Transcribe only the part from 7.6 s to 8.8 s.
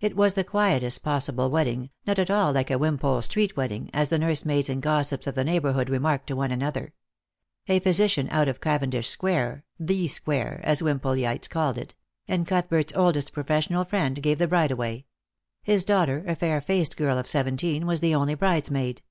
A physician out of